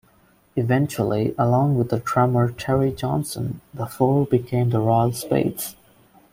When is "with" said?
1.77-1.89